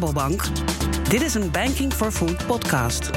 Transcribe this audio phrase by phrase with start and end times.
[0.00, 0.42] Rabobank.
[1.08, 3.10] Dit is een Banking for Food podcast.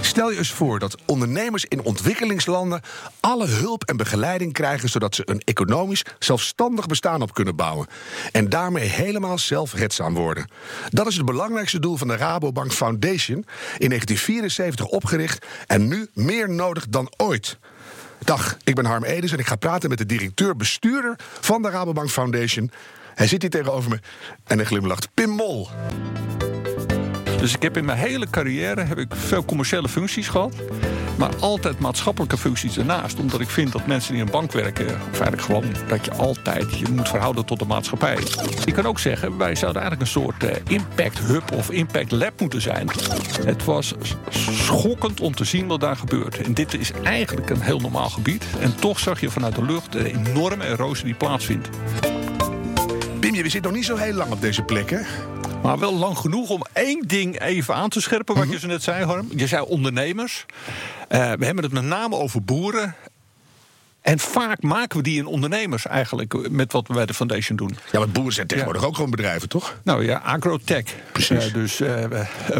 [0.00, 2.80] Stel je eens voor dat ondernemers in ontwikkelingslanden
[3.20, 7.86] alle hulp en begeleiding krijgen zodat ze een economisch zelfstandig bestaan op kunnen bouwen.
[8.32, 10.50] En daarmee helemaal zelfredzaam worden.
[10.88, 13.44] Dat is het belangrijkste doel van de Rabobank Foundation,
[13.78, 17.58] in 1974 opgericht en nu meer nodig dan ooit.
[18.24, 22.10] Dag, ik ben Harm Edens en ik ga praten met de directeur-bestuurder van de Rabobank
[22.10, 22.70] Foundation.
[23.18, 24.00] Hij zit hier tegenover me
[24.44, 25.08] en hij glimlacht.
[25.14, 25.68] Pim Mol.
[27.38, 30.54] Dus ik heb in mijn hele carrière heb ik veel commerciële functies gehad.
[31.16, 33.18] Maar altijd maatschappelijke functies ernaast.
[33.18, 36.12] Omdat ik vind dat mensen die in een bank werken, of eigenlijk gewoon dat je
[36.12, 38.18] altijd je moet verhouden tot de maatschappij.
[38.64, 42.40] Ik kan ook zeggen, wij zouden eigenlijk een soort eh, impact hub of impact lab
[42.40, 42.88] moeten zijn.
[43.44, 43.94] Het was
[44.40, 46.40] schokkend om te zien wat daar gebeurt.
[46.42, 48.44] En dit is eigenlijk een heel normaal gebied.
[48.60, 51.68] En toch zag je vanuit de lucht de enorme erosie die plaatsvindt.
[53.20, 55.00] Pim, je zit nog niet zo heel lang op deze plek, hè?
[55.62, 58.82] Maar wel lang genoeg om één ding even aan te scherpen, wat je zo net
[58.82, 59.28] zei, Harm.
[59.36, 60.46] Je zei ondernemers.
[60.48, 62.94] Uh, we hebben het met name over boeren.
[64.08, 67.76] En vaak maken we die in ondernemers eigenlijk met wat we bij de foundation doen.
[67.92, 69.78] Ja, maar boeren zijn tegenwoordig ook gewoon bedrijven, toch?
[69.82, 70.84] Nou ja, agrotech.
[71.12, 71.46] Precies.
[71.46, 72.04] Uh, dus uh,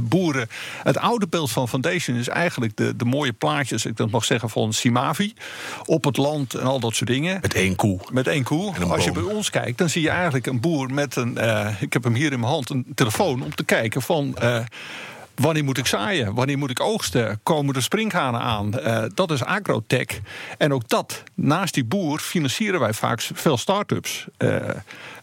[0.03, 0.49] boeren.
[0.83, 4.51] Het oude beeld van foundation is eigenlijk de, de mooie plaatjes, ik dat mag zeggen,
[4.51, 5.35] van Simavi.
[5.85, 7.39] Op het land en al dat soort dingen.
[7.41, 8.01] Met één koe.
[8.13, 8.75] Met één koe.
[8.89, 11.39] Als je bij ons kijkt, dan zie je eigenlijk een boer met een.
[11.81, 14.37] ik heb hem hier in mijn hand, een telefoon om te kijken van.
[15.39, 16.35] Wanneer moet ik zaaien?
[16.35, 17.41] Wanneer moet ik oogsten?
[17.43, 18.73] Komen er springhanen aan?
[18.79, 20.21] Uh, dat is agrotech.
[20.59, 24.57] En ook dat, naast die boer, financieren wij vaak veel start-ups uh,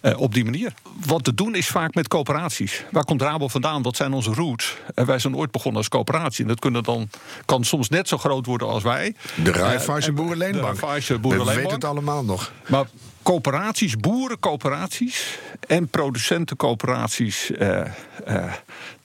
[0.01, 0.73] uh, op die manier.
[1.05, 2.83] Wat te doen is vaak met coöperaties.
[2.91, 3.81] Waar komt Rabo vandaan?
[3.81, 4.77] Wat zijn onze roots?
[4.95, 6.41] wij zijn ooit begonnen als coöperatie.
[6.43, 7.09] En dat kunnen dan,
[7.45, 9.15] kan soms net zo groot worden als wij.
[9.43, 10.79] De Raiffeisen Boerenleenbank.
[10.79, 11.47] De Boerenleenbank.
[11.47, 12.51] We weten het allemaal nog.
[12.67, 12.85] Maar
[13.23, 17.51] coöperaties, boerencoöperaties en producentencoöperaties...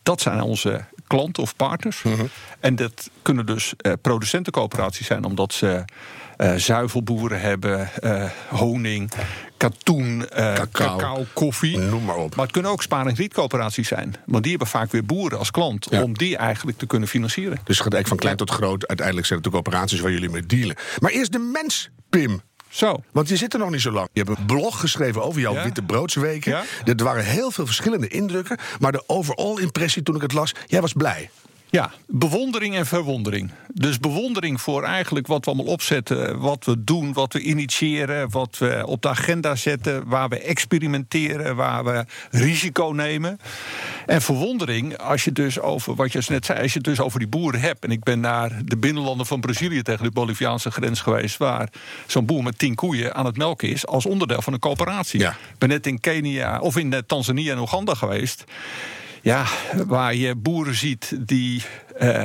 [0.02, 2.02] dat zijn onze klanten of partners.
[2.02, 2.24] Mhm.
[2.60, 5.84] En dat kunnen dus uh, producentencoöperaties zijn, omdat ze
[6.38, 9.10] uh, zuivelboeren hebben, uh, honing,
[9.56, 10.24] katoen,
[10.72, 11.24] cacao.
[11.32, 11.78] koffie.
[11.78, 12.34] Noem maar op.
[12.34, 14.14] Maar het kunnen ook spaar- en zijn.
[14.26, 16.02] Want die hebben vaak weer boeren als klant Ja.
[16.02, 17.58] om die eigenlijk te kunnen financieren.
[17.64, 18.86] Dus het gaat eigenlijk van klein tot groot.
[18.86, 20.76] Uiteindelijk zijn het de coöperaties waar jullie mee dealen.
[20.98, 22.40] Maar eerst de mens, Pim.
[22.70, 23.02] Zo.
[23.12, 24.08] Want je zit er nog niet zo lang.
[24.12, 25.62] Je hebt een blog geschreven over jouw Ja.
[25.64, 26.52] witte broodsweken.
[26.52, 26.62] Ja.
[26.84, 28.58] Er waren heel veel verschillende indrukken.
[28.80, 31.30] Maar de overall impressie toen ik het las, jij was blij.
[31.70, 33.50] Ja, bewondering en verwondering.
[33.74, 38.58] Dus bewondering voor eigenlijk wat we allemaal opzetten, wat we doen, wat we initiëren, wat
[38.58, 43.38] we op de agenda zetten, waar we experimenteren, waar we risico nemen.
[44.06, 47.18] En verwondering, als je dus over wat je net zei, als je het dus over
[47.18, 47.84] die boeren hebt.
[47.84, 51.68] En ik ben naar de binnenlanden van Brazilië tegen de Boliviaanse grens geweest, waar
[52.06, 55.20] zo'n boer met tien koeien aan het melken is als onderdeel van een coöperatie.
[55.20, 55.30] Ja.
[55.30, 58.44] Ik ben net in Kenia of in eh, Tanzania en Oeganda geweest.
[59.22, 59.46] Ja,
[59.86, 61.62] waar je boeren ziet die
[62.00, 62.24] eh,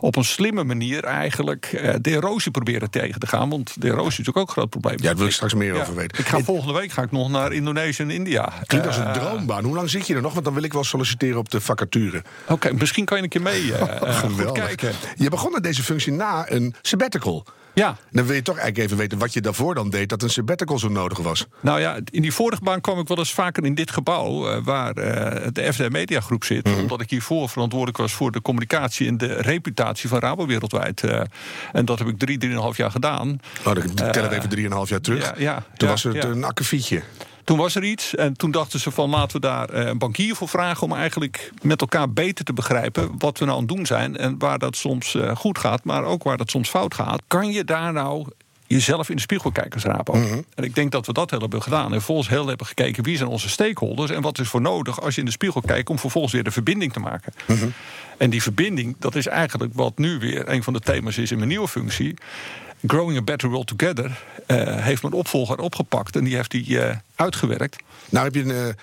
[0.00, 3.50] op een slimme manier eigenlijk eh, de erosie proberen tegen te gaan.
[3.50, 4.96] Want de erosie is natuurlijk ook een groot probleem.
[4.96, 6.18] Ja, daar wil ik straks meer Ja, over weten.
[6.18, 8.52] Ik ga volgende week ga ik nog naar Indonesië en India.
[8.66, 9.64] Klinkt als een Eh, droombaan.
[9.64, 10.32] Hoe lang zit je er nog?
[10.32, 12.22] Want dan wil ik wel solliciteren op de vacature.
[12.48, 14.64] Oké, misschien kan je een keer mee goed Geweldig.
[14.64, 14.92] kijken.
[15.16, 17.44] Je begon met deze functie na een sabbatical.
[17.76, 20.08] Ja, Dan wil je toch eigenlijk even weten wat je daarvoor dan deed...
[20.08, 21.46] dat een sabbatical zo nodig was.
[21.60, 24.62] nou ja, in die vorige baan kwam ik wel eens vaker in dit gebouw...
[24.62, 26.64] waar de FD Mediagroep zit.
[26.66, 26.78] Mhm.
[26.80, 29.08] Omdat ik hiervoor verantwoordelijk was voor de communicatie...
[29.08, 31.04] en de reputatie van Rabo wereldwijd.
[31.04, 31.20] eh.
[31.72, 33.40] en dat heb ik drie, drieënhalf jaar gedaan.
[33.64, 35.24] Oh, dan tel het even drieënhalf jaar terug.
[35.24, 37.02] ja, ja, Toen was het een akkefietje.
[37.44, 40.34] Toen was er iets en toen dachten ze van laten we daar eh, een bankier
[40.34, 40.82] voor vragen...
[40.82, 44.16] om eigenlijk met elkaar beter te begrijpen wat we nou aan het doen zijn...
[44.16, 47.22] en waar dat soms eh, goed gaat, maar ook waar dat soms fout gaat.
[47.26, 48.26] Kan je daar nou
[48.74, 50.12] jezelf in de spiegel kijken als Rabo?
[50.54, 51.84] En ik denk dat we dat heel hebben gedaan.
[51.84, 54.10] En vervolgens heel hebben gekeken wie zijn onze stakeholders...
[54.10, 55.90] en wat is voor nodig als je in de spiegel kijkt...
[55.90, 57.32] om vervolgens weer de verbinding te maken.
[58.18, 61.36] En die verbinding, dat is eigenlijk wat nu weer een van de thema's is in
[61.36, 62.14] mijn nieuwe functie...
[62.86, 66.96] Growing a Better World Together eh, heeft mijn opvolger opgepakt en die heeft die eh,
[67.14, 67.76] uitgewerkt.
[68.08, 68.74] Nou heb je een eh,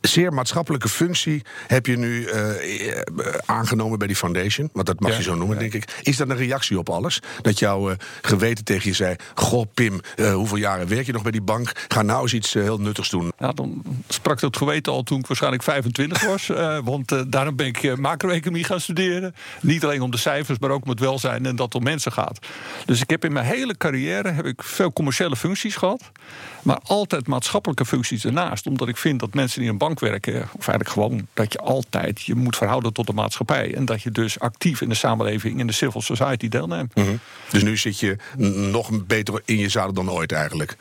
[0.00, 1.42] zeer maatschappelijke functie...
[1.66, 3.04] heb je nu eh, eh,
[3.44, 4.70] aangenomen bij die foundation.
[4.72, 5.16] Want dat mag Ja.
[5.16, 6.00] je zo noemen, denk ik.
[6.02, 7.22] Is dat een reactie op alles?
[7.42, 9.16] Dat jouw eh, geweten tegen je zei...
[9.34, 10.00] Goh, Pim,
[10.32, 11.72] hoeveel jaren werk je nog bij die bank?
[11.88, 13.32] Ga nou eens iets heel nuttigs doen.
[13.38, 16.46] Nou, dan sprak dat geweten al toen ik waarschijnlijk 25 was.
[16.84, 19.34] want daarom ben ik macro-economie gaan studeren.
[19.60, 22.12] Niet alleen om de cijfers, maar ook om het welzijn en dat het om mensen
[22.12, 22.46] gaat.
[22.84, 26.10] Dus ik heb in mijn hele carrière heb ik veel commerciële functies gehad.
[26.62, 28.66] Maar altijd maatschappelijke functies ernaast.
[28.66, 30.34] Omdat ik vind dat mensen die een bank werken...
[30.42, 33.74] of eigenlijk gewoon dat je altijd je moet verhouden tot de maatschappij.
[33.74, 36.92] En dat je dus actief in de samenleving, in de civil society deelneemt.
[37.50, 38.16] Dus nu zit je
[38.70, 40.76] nog beter in je zadel dan ooit eigenlijk.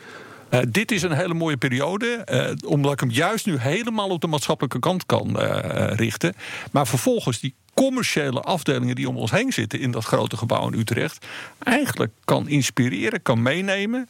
[0.49, 4.21] Uh, dit is een hele mooie periode, uh, omdat ik hem juist nu helemaal op
[4.21, 5.57] de maatschappelijke kant kan uh,
[5.95, 6.33] richten.
[6.71, 7.53] Maar vervolgens die
[7.83, 11.25] commerciële afdelingen die om ons heen zitten in dat grote gebouw in Utrecht,
[11.59, 14.09] eigenlijk kan inspireren, kan meenemen,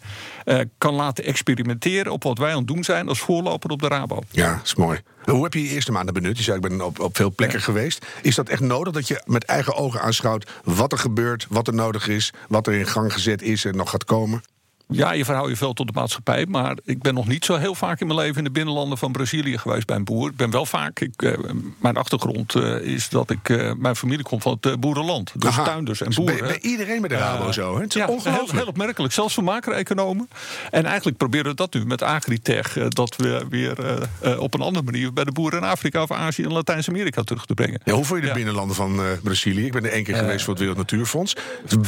[0.77, 4.21] kan laten experimenteren op wat wij aan het doen zijn als voorloper op de Rabo.
[4.31, 4.99] Ja, dat is mooi.
[5.23, 6.37] Hoe heb je je eerste maanden benut?
[6.37, 8.05] Je zei, ik ben op, op veel plekken geweest.
[8.21, 11.73] Is dat echt nodig dat je met eigen ogen aanschouwt wat er gebeurt, wat er
[11.73, 14.43] nodig is, wat er in gang gezet is en nog gaat komen?
[14.89, 16.45] Ja, je verhoudt je veel tot de maatschappij.
[16.45, 19.11] Maar ik ben nog niet zo heel vaak in mijn leven in de binnenlanden van
[19.11, 20.29] Brazilië geweest bij een boer.
[20.29, 20.99] Ik ben wel vaak.
[20.99, 21.37] Ik, uh,
[21.79, 23.49] mijn achtergrond uh, is dat ik.
[23.49, 25.31] Uh, mijn familie komt van het boerenland.
[25.35, 25.63] Dus Aha.
[25.63, 26.37] tuinders en boeren.
[26.37, 27.75] Bij, bij iedereen met de Rabo zo.
[27.75, 27.81] Hè?
[27.81, 29.13] Het is ja, heel, heel, opmerkelijk.
[29.13, 30.29] Zelfs voor macro-economen.
[30.71, 32.73] En eigenlijk proberen we dat nu met Agritech.
[32.89, 34.07] dat we weer
[34.39, 37.53] op een andere manier bij de boeren in Afrika of Azië en Latijns-Amerika terug te
[37.53, 37.81] brengen.
[37.83, 39.65] Ja, hoe vond je de binnenlanden van Brazilië?
[39.65, 41.35] Ik ben er één keer geweest voor het Wereld Natuurfonds.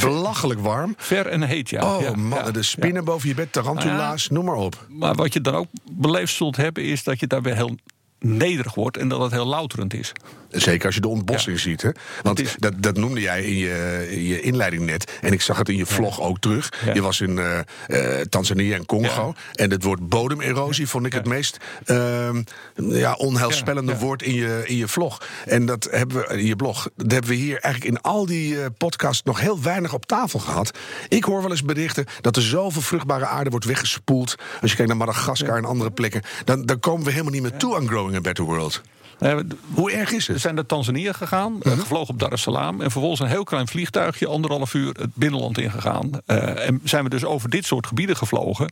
[0.01, 0.93] Belachelijk warm.
[0.97, 1.97] Ver en heet, ja.
[1.97, 4.85] Oh man, de spinnen boven je bed, tarantula's, noem maar op.
[4.89, 7.75] Maar wat je dan ook beleefd zult hebben, is dat je daar weer heel
[8.19, 10.13] nederig wordt en dat het heel louterend is.
[10.51, 11.81] Zeker als je de ontbossing ziet.
[11.81, 11.89] Hè?
[12.21, 12.55] Want is...
[12.57, 15.17] dat, dat noemde jij in je, in je inleiding net.
[15.21, 16.73] En ik zag het in je vlog ook terug.
[16.93, 19.33] Je was in uh, uh, Tanzania en Congo.
[19.53, 22.29] En het woord bodemerosie vond ik het meest uh,
[22.75, 25.21] ja, onheilspellende woord in je, in je vlog.
[25.45, 26.89] En dat hebben we in je blog.
[26.95, 30.39] Dat hebben we hier eigenlijk in al die eh, podcasts nog heel weinig op tafel
[30.39, 30.77] gehad.
[31.07, 34.35] Ik hoor wel eens berichten dat er zoveel vruchtbare aarde wordt weggespoeld.
[34.61, 36.21] Als je kijkt naar Madagaskar en andere plekken.
[36.43, 38.81] Dan, dan komen we helemaal niet meer toe aan Growing a Better World.
[39.73, 40.35] Hoe erg is het?
[40.35, 42.81] We zijn naar Tanzania gegaan, uh gevlogen op Dar es Salaam.
[42.81, 46.09] En vervolgens een heel klein vliegtuigje, anderhalf uur het binnenland ingegaan.
[46.27, 48.69] Uh, en zijn we dus over dit soort gebieden gevlogen.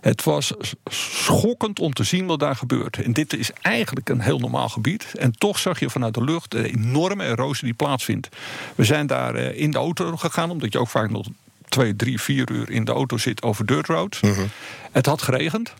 [0.00, 0.52] Het was
[0.90, 3.02] schokkend om te zien wat daar gebeurt.
[3.02, 5.12] En dit is eigenlijk een heel normaal gebied.
[5.18, 8.28] En toch zag je vanuit de lucht de enorme erosie die plaatsvindt.
[8.74, 11.26] We zijn daar eh, in de auto gegaan, omdat je ook vaak nog
[11.68, 14.20] twee, drie, vier uur in de auto zit over dirt roads.
[14.20, 14.46] Mhm.
[14.92, 15.74] Het had geregend.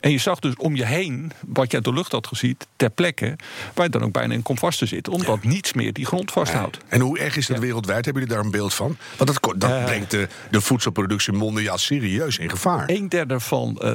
[0.00, 2.90] En je zag dus om je heen, wat je uit de lucht had gezien, ter
[2.90, 3.36] plekke,
[3.74, 6.78] waar je dan ook bijna in komvast te zitten, omdat niets meer die grond vasthoudt.
[6.88, 8.04] En hoe erg is dat wereldwijd?
[8.04, 8.96] Hebben jullie daar een beeld van?
[9.16, 12.84] Want dat, dat uh, brengt de, de voedselproductie mondiaal serieus in gevaar.
[12.90, 13.94] Een derde van uh,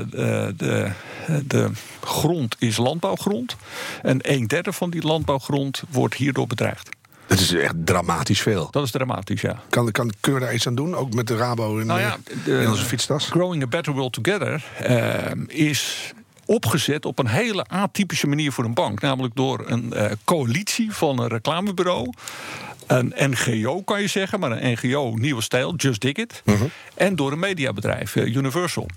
[0.57, 0.91] de,
[1.45, 1.71] de
[2.01, 3.55] grond is landbouwgrond.
[4.01, 6.89] En een derde van die landbouwgrond wordt hierdoor bedreigd.
[7.27, 8.67] Dat is echt dramatisch veel.
[8.71, 9.61] Dat is dramatisch, ja.
[9.69, 10.95] Kan, kan, kunnen we daar iets aan doen?
[10.95, 13.29] Ook met de Rabo in, nou ja, de, in onze fietstas?
[13.29, 15.17] Growing a Better World Together uh,
[15.47, 16.13] is
[16.45, 19.01] opgezet op een hele atypische manier voor een bank.
[19.01, 22.13] Namelijk door een uh, coalitie van een reclamebureau.
[22.87, 26.41] Een NGO kan je zeggen, maar een NGO nieuwe stijl, Just Dig It.
[26.45, 26.63] Uh mhm.
[26.63, 26.71] -huh.
[26.95, 28.87] En door een mediabedrijf, uh, Universal.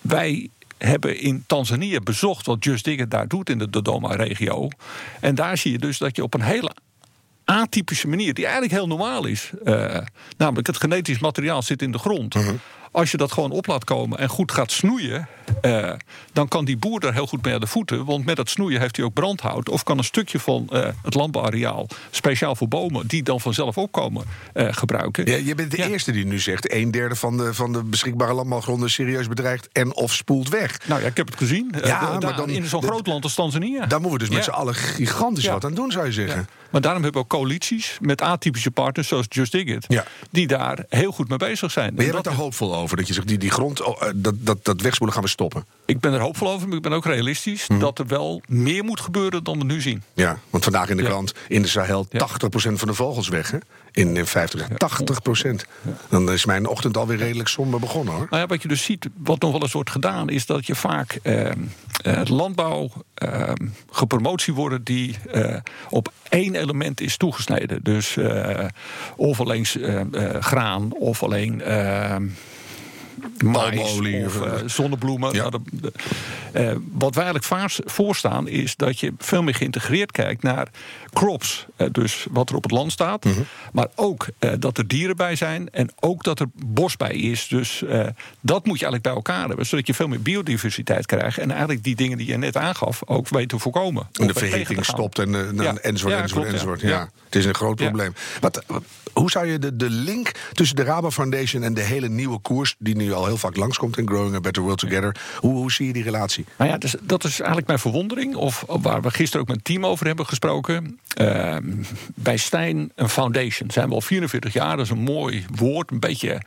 [0.00, 4.68] wij hebben in Tanzania bezocht wat Just Digger daar doet in de Dodoma-regio.
[5.20, 6.70] En daar zie je dus dat je op een hele
[7.44, 9.98] atypische manier, die eigenlijk heel normaal is, uh,
[10.36, 12.34] namelijk het genetisch materiaal zit in de grond.
[12.34, 12.48] Uh
[12.96, 15.28] als je dat gewoon op laat komen en goed gaat snoeien,
[15.62, 15.92] uh,
[16.32, 18.04] dan kan die boer er heel goed mee aan de voeten.
[18.04, 19.68] Want met dat snoeien heeft hij ook brandhout.
[19.68, 24.24] Of kan een stukje van uh, het landbouwareaal, speciaal voor bomen, die dan vanzelf opkomen,
[24.54, 25.26] uh, gebruiken.
[25.26, 25.86] Ja, je bent de ja.
[25.86, 29.94] eerste die nu zegt: een derde van de, van de beschikbare landbouwgronden serieus bedreigd en
[29.94, 30.78] of spoelt weg.
[30.86, 31.74] Nou ja, ik heb het gezien.
[31.84, 33.86] Ja, maar dan, in zo'n groot land als Tanzania.
[33.86, 36.48] Daar moeten we dus met z'n allen gigantisch wat aan doen, zou je zeggen.
[36.70, 39.86] Maar daarom hebben we ook coalities met atypische partners zoals Just Dig It,
[40.30, 41.94] die daar heel goed mee bezig zijn.
[41.94, 44.64] Maar jij bent er hoopvol over dat je zegt, die, die grond, oh, dat, dat,
[44.64, 45.64] dat wegspoelen gaan we stoppen?
[45.84, 47.78] Ik ben er hoopvol over, maar ik ben ook realistisch mm.
[47.78, 50.02] dat er wel meer moet gebeuren dan we nu zien.
[50.14, 52.08] Ja, want vandaag in de krant, in de Sahel, 80%
[52.50, 53.50] van de vogels weg.
[53.50, 53.58] Hè?
[53.92, 54.78] In, in 50 jaar.
[54.78, 55.66] 80 procent.
[56.08, 58.26] Dan is mijn ochtend alweer redelijk somber begonnen hoor.
[58.30, 60.74] Nou ja, wat je dus ziet, wat nog wel eens wordt gedaan, is dat je
[60.74, 61.18] vaak
[62.06, 62.90] eh, landbouw
[63.22, 63.52] uh,
[63.90, 65.56] gepromotie worden die uh,
[65.90, 67.80] op één element is toegesneden.
[67.82, 68.64] Dus uh,
[69.16, 69.66] of alleen
[70.40, 71.62] graan of alleen
[73.44, 75.34] mais of uh, zonnebloemen.
[75.34, 75.48] Ja.
[75.48, 75.92] Nou, de,
[76.54, 80.68] uh, wat wij eigenlijk voorstaan is dat je veel meer geïntegreerd kijkt naar
[81.12, 81.66] crops.
[81.92, 83.24] Dus wat er op het land staat.
[83.24, 83.44] Mm -hmm.
[83.72, 84.26] Maar ook
[84.58, 85.70] dat er dieren bij zijn.
[85.70, 87.48] En ook dat er bos bij is.
[87.48, 87.84] Dus
[88.40, 89.66] dat moet je eigenlijk bij elkaar hebben.
[89.66, 91.38] Zodat je veel meer biodiversiteit krijgt.
[91.38, 94.08] En eigenlijk die dingen die je net aangaf ook weet te voorkomen.
[94.12, 95.74] En de verhitting stopt en, en, ja.
[95.76, 96.80] enzovoort, ja, enzovoort, klopt, enzovoort.
[96.80, 97.08] Ja.
[97.36, 98.14] Het is een groot probleem.
[98.40, 98.64] Wat,
[99.12, 102.74] hoe zou je de, de link tussen de Rabo Foundation en de hele nieuwe koers...
[102.78, 105.16] die nu al heel vaak langskomt in Growing a Better World Together...
[105.38, 106.44] hoe, hoe zie je die relatie?
[106.58, 108.34] Nou ja, dus, dat is eigenlijk mijn verwondering.
[108.34, 111.00] Of waar we gisteren ook met een team over hebben gesproken.
[111.20, 111.56] Uh,
[112.14, 114.76] bij Stijn een foundation zijn we al 44 jaar.
[114.76, 116.42] Dat is een mooi woord, een beetje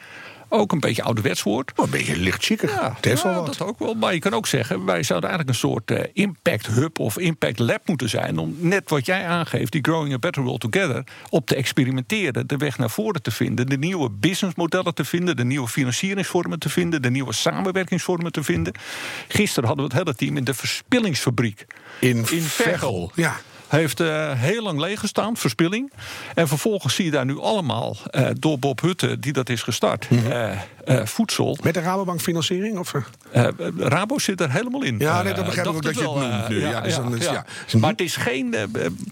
[0.50, 1.72] ook een beetje ouderwets wordt.
[1.75, 2.70] Oh, een beetje licht chiquer.
[2.70, 3.58] Ja, het heeft ja, wel wat.
[3.58, 3.94] dat ook wel.
[3.94, 7.60] Maar je kan ook zeggen, wij zouden eigenlijk een soort eh, impact hub of impact
[7.60, 8.38] lab moeten zijn.
[8.38, 12.58] Om net wat jij aangeeft, die Growing a Better World Together, op te experimenteren, de
[12.58, 17.01] weg naar voren te vinden, de nieuwe businessmodellen te vinden, de nieuwe financieringsvormen te vinden,
[17.01, 18.74] de nieuwe samenwerkingsvormen te vinden.
[19.27, 21.65] Gisteren hadden we het hele team in de verspillingsfabriek.
[22.00, 22.41] In, in.
[22.41, 23.12] Veghel.
[23.15, 23.36] Ja.
[23.70, 25.92] Heeft eh, heel lang leeg gestaan, verspilling.
[26.36, 30.08] En vervolgens zie je daar nu allemaal, eh, door Bob Hutte, die dat is gestart,
[30.10, 31.58] eh, eh, voedsel.
[31.64, 32.78] Met de Rabobank financiering?
[32.78, 32.94] Of?
[33.78, 35.00] Rabo zit er helemaal in.
[35.00, 36.60] Ja, nee, dat begrijp ik ook dat je het noemt nu.
[36.60, 37.46] Ja, dus dan ja.
[37.78, 38.56] Maar het is geen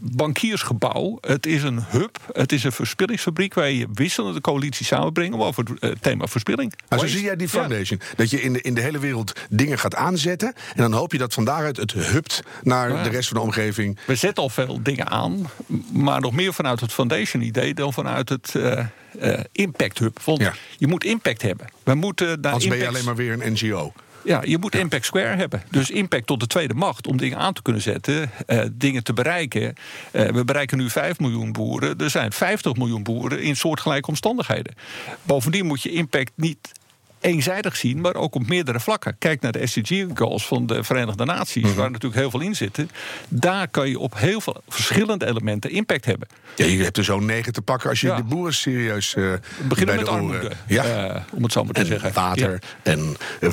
[0.02, 1.18] bankiersgebouw.
[1.22, 2.18] Het is een hub.
[2.34, 6.74] Het is een verspillingsfabriek waar je wisselende coalities samenbrengt over het thema verspilling.
[6.90, 7.18] Maar zo Waste.
[7.18, 8.02] zie jij die foundation.
[8.16, 10.54] Dat je in de, in de hele wereld dingen gaat aanzetten.
[10.76, 13.98] En dan hoop je dat van daaruit het hupt naar de rest van de omgeving.
[14.06, 15.50] We zetten veel dingen aan,
[15.94, 20.20] maar nog meer vanuit het foundation-idee dan vanuit het eh, impact hub.
[20.24, 20.54] Want Ja.
[20.78, 21.68] je moet impact hebben.
[21.84, 23.94] We moeten daar Anders ben je alleen maar weer een NGO.
[24.24, 25.64] Ja, je moet Impact Square hebben.
[25.72, 29.14] Dus impact tot de tweede macht om dingen aan te kunnen zetten, eh, dingen te
[29.14, 29.74] bereiken.
[30.12, 31.98] We bereiken nu 5 miljoen boeren.
[32.00, 34.76] Er zijn 50 miljoen boeren in soortgelijke omstandigheden.
[35.24, 36.72] Bovendien moet je impact niet
[37.20, 39.16] eenzijdig zien, maar ook op meerdere vlakken.
[39.20, 41.76] Kijk naar de SDG-goals van de Verenigde Naties, Mhm.
[41.76, 42.90] waar natuurlijk heel veel in zitten.
[43.30, 46.28] Daar kan je op heel veel verschillende elementen impact hebben.
[46.56, 48.16] Ja, je hebt er zo'n negen te pakken als je Ja.
[48.16, 50.84] de boeren serieus We beginnen met de armoede, Ja.
[50.84, 52.14] eh, om het zo maar te en zeggen.
[52.14, 52.92] water Ja.
[52.92, 53.50] en eh,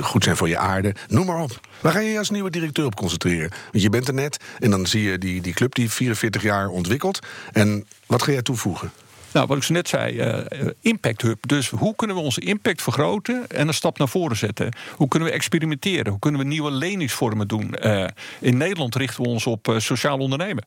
[0.00, 0.94] goed zijn voor je aarde.
[1.08, 1.60] Noem maar op.
[1.80, 3.50] Waar ga je je als nieuwe directeur op concentreren?
[3.72, 6.68] Want je bent er net en dan zie je die, die club die 44 jaar
[6.68, 7.18] ontwikkelt.
[7.52, 8.90] En wat ga jij toevoegen?
[9.36, 11.48] Nou, wat ik zo net zei, eh, Impact Hub.
[11.48, 14.74] Dus hoe kunnen we onze impact vergroten en een stap naar voren zetten?
[14.96, 16.10] Hoe kunnen we experimenteren?
[16.10, 17.74] Hoe kunnen we nieuwe leningsvormen doen?
[17.74, 18.06] Eh,
[18.40, 20.64] in Nederland richten we ons op eh, sociaal ondernemen.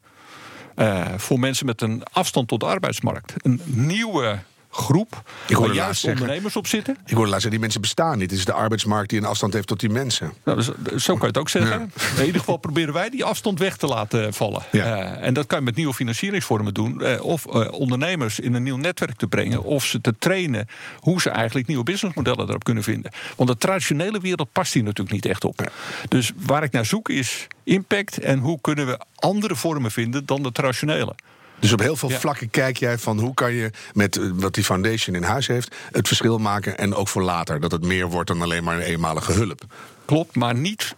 [1.17, 3.33] Voor mensen met een afstand tot de arbeidsmarkt.
[3.37, 4.39] Een nieuwe
[4.71, 6.93] groep laatst juist zeggen- ondernemers op zitten.
[7.05, 8.29] Ik hoorde laatst zeggen, die mensen bestaan niet.
[8.29, 10.33] Het is de arbeidsmarkt die een afstand heeft tot die mensen.
[10.43, 10.67] Nou, dus,
[11.03, 11.91] zo kan je het ook zeggen.
[12.17, 14.61] In ieder geval proberen wij die afstand weg te laten vallen.
[14.71, 14.97] Ja.
[14.97, 17.01] Eh, en dat kan je met nieuwe financieringsvormen doen.
[17.01, 19.63] eh, of eh, ondernemers in een nieuw netwerk te brengen.
[19.63, 20.67] Of ze te trainen
[20.99, 23.11] hoe ze eigenlijk nieuwe businessmodellen erop kunnen vinden.
[23.35, 25.71] Want de traditionele wereld past hier natuurlijk niet echt op.
[26.07, 28.17] Dus waar ik naar zoek is impact.
[28.19, 31.15] En hoe kunnen we andere vormen vinden dan de traditionele.
[31.59, 32.19] Dus op heel veel Ja.
[32.19, 35.75] vlakken kijk jij van hoe kan je met eh, wat die foundation in huis heeft...
[35.91, 37.59] het verschil maken en ook voor later.
[37.59, 39.61] Dat het meer wordt dan alleen maar een eenmalige hulp.
[40.05, 40.95] Klopt, maar niet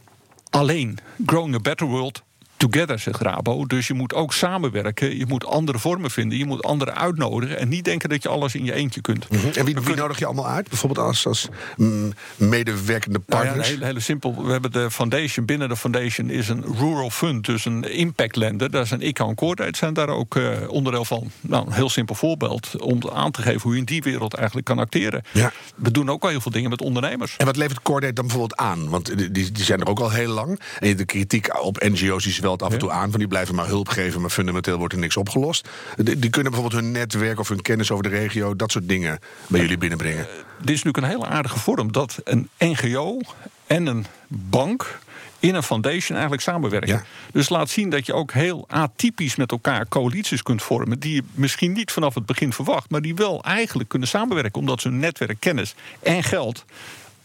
[0.50, 0.98] alleen.
[1.26, 2.22] Growing a better world
[2.70, 3.66] together, zegt Rabo.
[3.66, 5.18] Dus je moet ook samenwerken.
[5.18, 6.38] Je moet andere vormen vinden.
[6.38, 7.60] Je moet anderen uitnodigen.
[7.60, 9.28] En niet denken dat je alles in je eentje kunt.
[9.56, 10.70] En wie, wie nodig je allemaal uit?
[10.70, 13.70] Bijvoorbeeld als, als mm, medewerkende Nou ja, partners?
[13.70, 14.46] heel, heel simpel.
[14.46, 15.46] We hebben de foundation.
[15.46, 18.72] Binnen de foundation is een rural fund, dus een impact lender.
[18.72, 21.32] Daar zijn ICA en Coordate zijn daar ook eh, onderdeel van.
[21.42, 24.66] Nou, een heel simpel voorbeeld om aan te geven hoe je in die wereld eigenlijk
[24.66, 25.24] kan acteren.
[25.32, 25.52] Ja.
[25.76, 27.38] We doen ook al heel veel dingen met ondernemers.
[27.38, 28.90] En wat levert Cordate dan bijvoorbeeld aan?
[28.90, 30.60] Want die, die zijn er ook al heel lang.
[30.80, 32.26] En de kritiek op NGO's
[32.60, 33.10] af en toe aan.
[33.10, 35.70] Van die blijven maar hulp geven, maar fundamenteel wordt er niks opgelost.
[35.96, 38.56] Die, die kunnen bijvoorbeeld hun netwerk of hun kennis over de regio...
[38.56, 40.28] dat soort dingen bij jullie binnenbrengen.
[40.60, 43.20] dit is natuurlijk een hele aardige vorm dat een NGO
[43.68, 45.00] en een bank
[45.42, 46.90] in een foundation eigenlijk samenwerken.
[46.90, 47.04] Ja.
[47.32, 51.24] Dus laat zien dat je ook heel atypisch met elkaar coalities kunt vormen die je
[51.34, 55.00] misschien niet vanaf het begin verwacht, maar die wel eigenlijk kunnen samenwerken omdat ze hun
[55.00, 56.66] netwerk, kennis en geld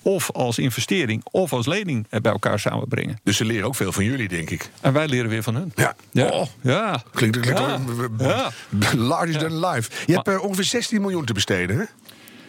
[0.09, 3.19] of als investering of als lening eh, bij elkaar samenbrengen.
[3.23, 4.71] Dus ze leren ook veel van jullie, denk ik.
[4.81, 5.73] En wij leren weer van hun.
[5.75, 5.95] Ja.
[6.11, 6.29] Ja.
[6.29, 6.47] Oh.
[6.61, 7.03] ja.
[7.13, 7.79] Klinkt, klinkt Ja.
[8.19, 8.51] Ja.
[8.97, 9.91] larger than life.
[10.07, 11.85] Je hebt eh, ongeveer 16 miljoen te besteden, hè?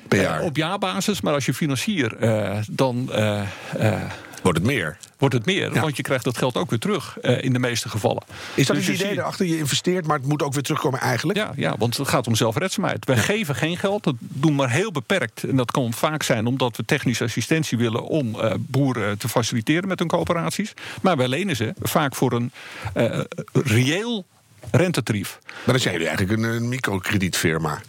[0.08, 0.40] Per jaar.
[0.40, 3.42] Eh, op jaarbasis, maar als je financier, eh, dan eh,
[3.78, 4.02] eh,
[4.48, 4.98] Wordt het meer.
[5.18, 5.74] wordt het meer.
[5.74, 5.82] Ja.
[5.82, 8.24] Want je krijgt dat geld ook weer terug eh, in de meeste gevallen.
[8.54, 9.46] Is dat Dus het idee erachter?
[9.46, 11.40] Je investeert, maar het moet ook weer terugkomen eigenlijk?
[11.40, 13.06] Ja, ja, want het gaat om zelfredzaamheid.
[13.06, 15.44] Wij geven geen geld, dat doen maar heel beperkt.
[15.44, 18.04] En dat kan vaak zijn omdat we technische assistentie willen...
[18.04, 20.74] om eh, boeren te faciliteren met hun coöperaties.
[21.02, 22.52] Maar wij lenen ze vaak voor een
[22.94, 23.20] eh,
[23.54, 24.26] reëel
[24.72, 25.40] rentetarief.
[25.46, 27.82] Maar dan zijn jullie eigenlijk een, een microkredietfirma.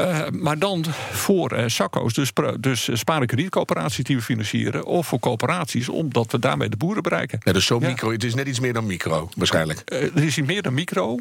[0.00, 4.84] Eh, maar dan voor eh SACCO's, dus, dus eh, spaar- en kredietcoöperaties die we financieren...
[4.84, 7.38] of voor coöperaties, omdat we daarmee de boeren bereiken.
[7.42, 7.88] Ja, dus zo Ja.
[7.88, 8.10] micro.
[8.12, 9.80] Het is net iets meer dan micro, waarschijnlijk.
[9.84, 11.16] Eh, er is hier meer dan micro.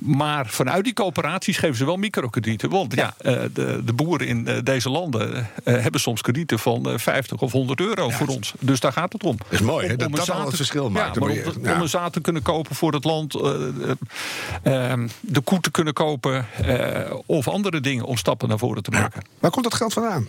[0.00, 2.70] Maar vanuit die coöperaties geven ze wel microkredieten.
[2.70, 3.14] Want ja,
[3.52, 8.08] de, de boeren in deze landen hebben soms kredieten van eh, 50 of 100 euro
[8.10, 8.52] voor ons.
[8.60, 9.38] Dus daar gaat het om.
[9.48, 11.18] is mooi, hè, dat een dat al het verschil maakt.
[11.20, 13.32] Maar om, je- om een zaad te kunnen kopen voor het land.
[15.20, 16.46] de koe te kunnen kopen.
[17.26, 19.22] of andere dingen om stappen naar voren te maken.
[19.40, 20.28] Waar komt dat geld vandaan?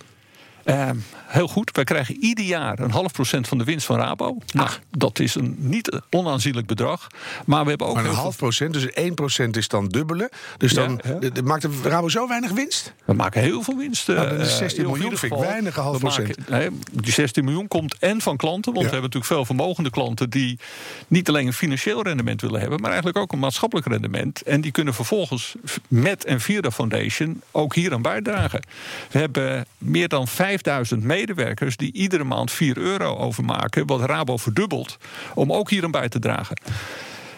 [0.64, 1.70] Ehm, heel goed.
[1.76, 4.38] Wij krijgen ieder jaar een half procent van de winst van Rabo.
[4.54, 7.08] Nou, dat is een niet onaanzienlijk bedrag.
[7.46, 7.94] Maar we hebben ook.
[7.96, 10.32] Maar een veel- half procent, dus 1 procent is dan dubbele.
[10.58, 11.42] Dus dan ja.
[11.44, 12.94] maakt Rabo zo weinig winst?
[13.06, 14.08] We maken heel veel winst.
[14.08, 16.50] Nou, dat is eh, 16 miljoen, vind ik weinig, een half maken- procent.
[16.50, 18.74] nee, die 16 miljoen komt en van klanten.
[18.74, 18.92] Want Ja.
[18.92, 20.60] we hebben natuurlijk veel vermogende klanten die
[21.08, 24.42] niet alleen een financieel rendement willen hebben, maar eigenlijk ook een maatschappelijk rendement.
[24.42, 25.56] En die kunnen vervolgens
[25.88, 28.62] met en via de foundation ook hier aan bijdragen.
[29.12, 34.98] We hebben meer dan 5000 medewerkers die iedere maand 4 euro overmaken, wat Rabo verdubbelt,
[35.34, 36.58] om ook hier aan bij te dragen.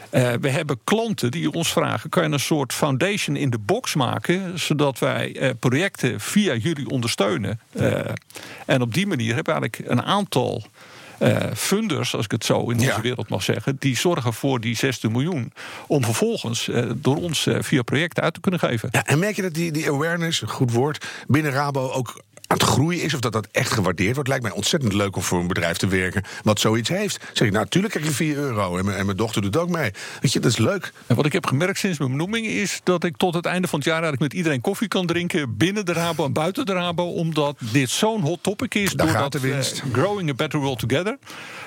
[0.10, 3.96] Eh, we hebben klanten die ons vragen: kan je een soort foundation in de box
[3.96, 7.60] maken, zodat wij eh, projecten via jullie ondersteunen?
[7.72, 8.00] Eh,
[8.66, 10.64] en op die manier hebben we eigenlijk een aantal.
[11.56, 13.02] funders, als ik het zo in Ja.
[13.02, 15.54] wereld mag zeggen, die zorgen voor die 16 miljoen.
[15.88, 18.90] om vervolgens door ons via projecten uit te kunnen geven.
[18.92, 22.58] Ja, en merk je dat die, die awareness, een goed woord, binnen Rabo ook aan
[22.58, 23.14] het groeien is?
[23.14, 24.30] Of dat dat echt gewaardeerd wordt?
[24.30, 27.20] Lijkt mij ontzettend leuk om voor een bedrijf te werken wat zoiets heeft.
[27.34, 28.78] Zeg ik, nou, natuurlijk krijg je 4 euro.
[28.78, 29.92] En mijn, en mijn dochter doet ook mee.
[30.22, 30.94] Weet je, dat is leuk.
[31.08, 33.80] En wat ik heb gemerkt sinds mijn benoeming is dat ik tot het einde van
[33.80, 37.04] het jaar eigenlijk met iedereen koffie kan drinken binnen de Rabo en buiten de Rabo,
[37.04, 38.92] omdat dit zo'n hot topic is.
[38.92, 39.80] Daar doordat gaat de winst.
[39.86, 41.18] eh, growing a better world together.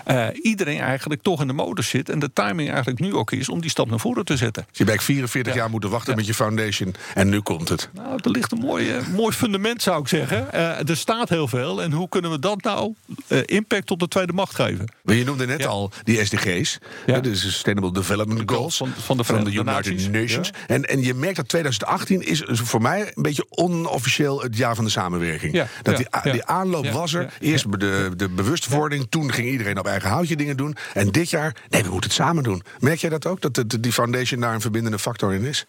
[0.05, 3.49] eh, iedereen eigenlijk toch in de modus zit en de timing eigenlijk nu ook is
[3.49, 4.65] om die stap naar voren te zetten.
[4.69, 5.59] Dus je bent 44 Ja.
[5.61, 6.17] jaar moeten wachten Ja.
[6.19, 6.95] met je foundation.
[7.15, 7.89] En nu komt het.
[7.93, 10.53] Nou, er ligt een mooi, eh, mooi fundament, zou ik zeggen.
[10.77, 11.83] Eh, er staat heel veel.
[11.83, 12.95] En hoe kunnen we dat nou
[13.27, 14.93] eh, impact op de tweede macht geven?
[15.03, 15.67] Maar je noemde net Ja.
[15.69, 17.21] al die SDG's, Ja.
[17.21, 20.13] de Sustainable Development Goals van- van de van de Verenigde United.
[20.13, 20.49] Nations.
[20.49, 20.55] Ja.
[20.75, 24.85] En, en je merkt dat 2018 is voor mij een beetje onofficieel het jaar van
[24.85, 25.65] de samenwerking.
[25.83, 27.33] Dat die, die aanloop was er.
[27.41, 30.77] Eerst de, de bewustwording, toen ging iedereen op eigen houtje dingen doen.
[30.95, 32.63] En dit jaar, nee, we moeten het samen doen.
[32.79, 35.67] Merk jij dat ook, dat de- die foundation daar een verbindende factor in is?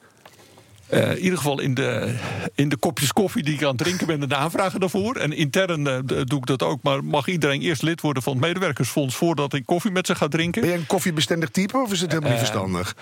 [0.89, 2.15] Eh, in ieder geval in de,
[2.55, 5.15] in de kopjes koffie die ik aan het drinken ben en de aanvragen daarvoor.
[5.15, 6.83] En intern eh, doe ik dat ook.
[6.83, 10.27] Maar mag iedereen eerst lid worden van het medewerkersfonds voordat ik koffie met ze ga
[10.27, 10.61] drinken?
[10.61, 12.95] Ben jij een koffiebestendig type of is het helemaal niet Eh, verstandig?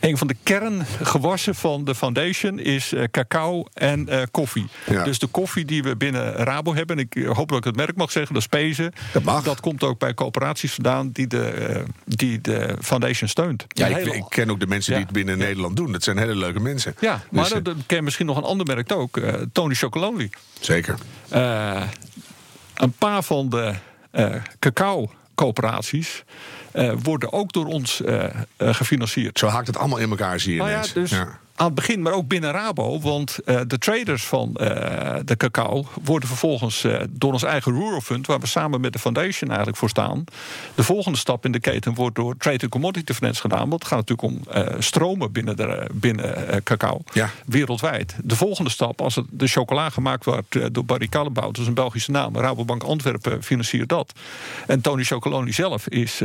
[0.00, 4.66] Een van de kerngewassen van de foundation is cacao en koffie.
[4.90, 5.04] Ja.
[5.04, 7.96] Dus de koffie die we binnen Rabo hebben, en ik hoop dat ik het merk
[7.96, 8.92] mag zeggen, dat is Pezen.
[9.12, 9.42] Dat mag.
[9.42, 13.66] Dat komt ook bij coöperaties vandaan die de, die de foundation steunt.
[13.68, 15.92] Ja, ik, ik ken ook de mensen die het binnen Nederland doen.
[15.92, 16.94] Dat zijn hele leuke mensen.
[17.00, 19.16] Ja, maar Dus, eh, dat, dat ken je misschien nog een ander merk ook.
[19.16, 20.30] eh, Tony Chocolonely.
[20.60, 20.94] Zeker.
[21.28, 21.82] Eh,
[22.74, 23.74] een paar van de
[24.10, 26.24] eh cacao-coöperaties
[26.72, 29.38] eh, worden ook door ons eh, eh, gefinancierd.
[29.38, 31.38] Zo haakt het allemaal in elkaar, zie je Nou ja, dus Ja.
[31.62, 33.00] Aan het begin, maar ook binnen Rabo.
[33.00, 38.00] Want eh, de traders van eh, de cacao worden vervolgens eh, door ons eigen Rural
[38.00, 40.24] Fund, waar we samen met de foundation eigenlijk voor staan.
[40.74, 43.68] De volgende stap in de keten wordt door Trade and Commodity Finance gedaan.
[43.68, 47.00] Want het gaat natuurlijk om stromen binnen, de, binnen cacao.
[47.12, 47.30] Ja.
[47.46, 48.16] Wereldwijd.
[48.24, 51.74] De volgende stap, als het de chocola gemaakt wordt door Barry Callebaut, dat is een
[51.74, 52.36] Belgische naam.
[52.36, 54.12] Rabobank Antwerpen financiert dat.
[54.66, 56.20] En Tony Chocoloni zelf is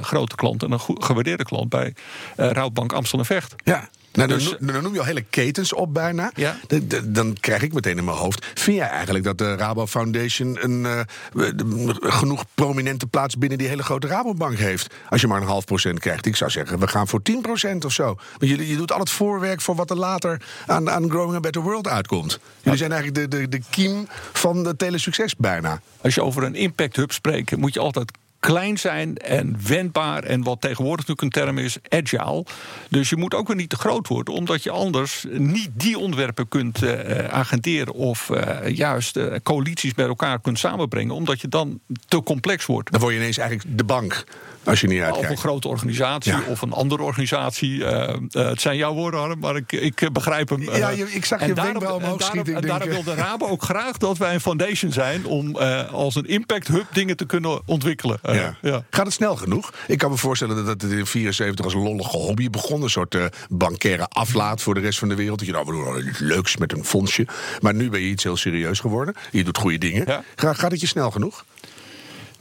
[0.00, 1.94] grote klant en een gewaardeerde klant bij
[2.36, 3.54] Rabobank Amstel en Vecht.
[3.64, 3.88] Ja.
[4.16, 6.30] Nou, dan, Dus- noem- dan noem je al hele ketens op bijna.
[6.34, 6.56] Ja.
[6.66, 8.46] De- de- dan krijg ik meteen in mijn hoofd.
[8.54, 11.00] Vind jij eigenlijk dat de Rabo Foundation een, eh,
[11.32, 14.94] de- genoeg prominente plaats binnen die hele grote Rabobank heeft?
[15.10, 16.26] Als je maar een half procent krijgt.
[16.26, 18.04] Ik zou zeggen, we gaan voor 10 procent of zo.
[18.04, 21.40] Want jullie, je doet al het voorwerk voor wat er later aan, aan Growing a
[21.40, 22.38] Better World uitkomt.
[22.62, 25.80] Jullie zijn eigenlijk de, de, de kiem van de telesucces bijna.
[26.00, 28.10] Als je over een impact hub spreekt, moet je altijd
[28.46, 30.22] klein zijn en wendbaar.
[30.22, 32.44] En wat tegenwoordig natuurlijk een term is, agile.
[32.90, 36.48] Dus je moet ook weer niet te groot worden, omdat je anders niet die onderwerpen
[36.48, 41.80] kunt eh, agenderen of eh, juist eh, coalities bij elkaar kunt samenbrengen, omdat je dan
[42.08, 42.90] te complex wordt.
[42.92, 44.24] Dan word je ineens eigenlijk de bank.
[44.64, 45.40] Als je niet Of een uitkijkt.
[45.40, 46.40] grote organisatie Ja.
[46.48, 47.84] of een andere organisatie.
[47.84, 50.62] eh, eh, het zijn jouw woorden, Harm, maar ik, ik eh, begrijp hem.
[50.62, 50.96] Ja, eh.
[50.98, 52.94] je- ik zag En je daarom- wenkbrauw omhoog schieten, En daarom eh.
[52.94, 55.26] wil de Rabo ook graag dat wij een foundation zijn...
[55.26, 58.18] om eh, als een impact hub dingen te kunnen ontwikkelen.
[58.36, 58.56] Ja.
[58.62, 58.84] ja.
[58.90, 59.72] Gaat het snel genoeg?
[59.86, 62.82] Ik kan me voorstellen dat het in 74 als een lollige hobby begon.
[62.82, 65.38] Een soort eh bankaire aflaat voor de rest van de wereld.
[65.38, 67.26] Dat je nou, we doen wel iets leuks met een fondsje.
[67.60, 69.14] Maar nu ben je iets heel serieus geworden.
[69.30, 70.24] Je doet goede dingen.
[70.36, 71.44] Gaat het je snel genoeg?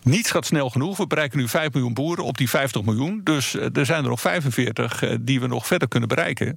[0.05, 0.97] Niets gaat snel genoeg.
[0.97, 3.21] We bereiken nu 5 miljoen boeren op die 50 miljoen.
[3.23, 6.55] Dus eh, er zijn er nog 45 eh, die we nog verder kunnen bereiken.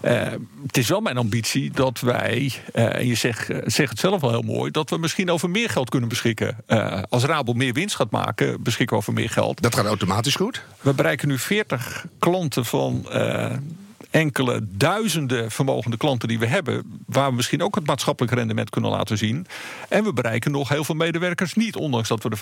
[0.00, 0.26] Eh,
[0.66, 4.70] het is wel mijn ambitie dat wij, en je zegt, het zelf wel heel mooi,
[4.70, 6.56] dat we misschien over meer geld kunnen beschikken.
[7.08, 9.62] Als Rabo meer winst gaat maken, beschikken we over meer geld.
[9.62, 10.62] Dat gaat automatisch goed.
[10.80, 13.06] We bereiken nu 40 klanten van
[14.10, 18.90] enkele duizenden vermogende klanten die we hebben, waar we misschien ook het maatschappelijk rendement kunnen
[18.90, 19.46] laten zien.
[19.88, 22.36] En we bereiken nog heel veel medewerkers niet, ondanks dat we de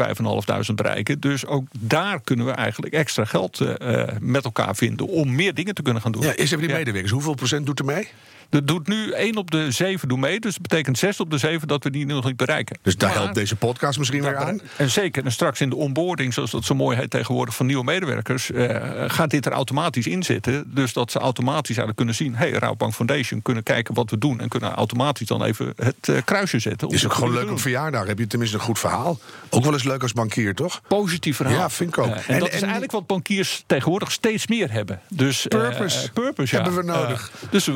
[0.69, 1.21] 5.500 bereiken.
[1.21, 5.55] Dus ook daar kunnen we eigenlijk extra geld eh, eh, met elkaar vinden om meer
[5.55, 6.23] dingen te kunnen gaan doen.
[6.23, 7.13] Ja, eerst hebben die medewerkers.
[7.13, 8.09] Hoeveel procent doet er mee?
[8.51, 10.41] Er doet nu 1 op de 7 doen mee.
[10.41, 12.79] Dus dat betekent 6 op de 7 dat we die nog niet bereiken.
[12.83, 14.61] Dus daar Maar- helpt deze podcast misschien weer aan.
[14.77, 17.85] en zeker, en straks in de onboarding, zoals dat zo mooi heet tegenwoordig, van nieuwe
[17.85, 20.65] medewerkers, eh, gaat dit er automatisch in zitten.
[20.75, 24.41] Dus dat ze automatisch eigenlijk kunnen zien: hey, Rabobank Foundation, kunnen kijken wat we doen
[24.41, 26.89] en kunnen automatisch dan even het eh, kruisje zetten.
[26.89, 28.07] Is ook gewoon leuk op verjaardag.
[28.07, 29.19] Heb je tenminste een goed verhaal.
[29.51, 30.81] Ook wel eens leuk als bankier, toch?
[30.89, 31.55] Positief verhaal.
[31.59, 32.07] Ja, vind ik ook.
[32.07, 35.01] En, En- dat en- is eigenlijk wat bankiers tegenwoordig steeds meer hebben.
[35.09, 36.13] Dus, eh, Purpose.
[36.13, 36.63] purpose ja.
[36.63, 37.31] Hebben we nodig.
[37.51, 37.69] Dus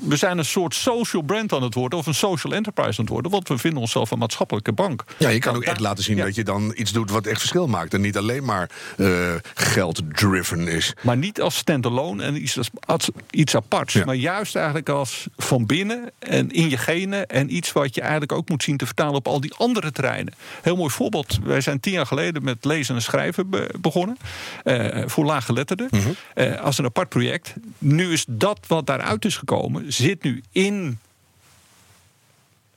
[0.00, 3.08] we, zijn een soort social brand aan het worden, of een social enterprise aan het
[3.08, 3.30] worden.
[3.30, 5.04] Want we vinden onszelf een maatschappelijke bank.
[5.18, 6.24] Ja, je kan Nou, ook echt laten zien ja.
[6.24, 7.94] dat je dan iets doet wat echt verschil maakt.
[7.94, 9.06] En niet alleen maar eh,
[9.54, 10.92] geld-driven is.
[11.02, 13.92] Maar niet als standalone en iets, als, iets aparts.
[13.92, 14.04] Ja.
[14.04, 17.26] Maar juist eigenlijk als van binnen en in je genen.
[17.26, 20.34] En iets wat je eigenlijk ook moet zien te vertalen op al die andere terreinen.
[20.62, 21.38] Heel mooi voorbeeld.
[21.44, 24.16] Wij zijn tien jaar geleden met lezen en schrijven be- begonnen.
[24.64, 25.88] eh, voor laaggeletterden.
[25.90, 26.08] Mhm.
[26.34, 27.54] eh, als een apart project.
[27.78, 29.85] Nu is dat wat daaruit is gekomen.
[29.88, 30.98] Zit nu in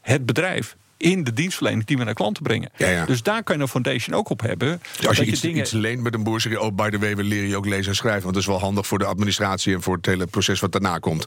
[0.02, 0.76] het bedrijf.
[0.98, 2.70] In de dienstverlening die we naar klanten brengen.
[2.78, 3.06] Ja, ja.
[3.06, 4.82] Dus daar kan je een foundation ook op hebben.
[5.00, 6.62] Ja, Als je dingen- iets leent met een boer, zeg je...
[6.62, 8.22] oh, by the way, we leren je ook lezen en schrijven.
[8.22, 9.74] Want dat is wel handig voor de administratie...
[9.74, 11.26] en voor het hele proces wat daarna komt.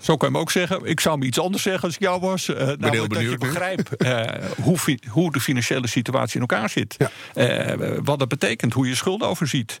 [0.00, 0.84] Zo kan je hem ook zeggen.
[0.84, 2.48] Ik zou hem iets anders zeggen als ik jou was.
[2.48, 4.22] Eh, namelijk dat je begrijpt eh,
[4.62, 6.94] hoe, hoe de financiële situatie in elkaar zit.
[6.98, 7.10] Ja.
[7.34, 9.78] Eh, wat dat betekent, hoe je schulden overziet.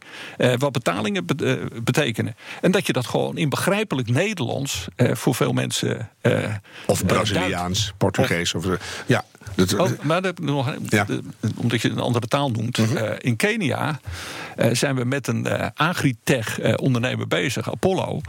[0.58, 2.36] wat betalingen be- betekenen.
[2.60, 6.10] En dat je dat gewoon in begrijpelijk Nederlands voor veel mensen.
[6.86, 8.54] Of Braziliaans, Portugees.
[8.54, 8.64] Of,
[9.06, 9.24] ja.
[9.76, 11.04] Oh, maar dat, nog, Ja.
[11.08, 11.20] Mhm.
[11.56, 12.78] omdat je een andere taal noemt.
[12.78, 14.00] Eh, in Kenia
[14.72, 18.20] zijn we met een eh agritech eh, ondernemer bezig, Apollo.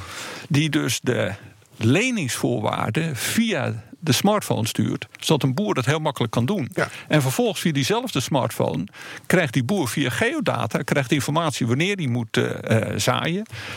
[0.49, 1.31] Die dus de
[1.79, 5.07] leningsvoorwaarden via de smartphone stuurt.
[5.19, 6.69] Zodat een boer dat heel makkelijk kan doen.
[6.73, 6.87] Ja.
[7.07, 8.83] En vervolgens via diezelfde smartphone
[9.25, 13.45] krijgt die boer via geodata krijgt informatie wanneer hij moet eh, eh, zaaien.
[13.45, 13.75] Eh,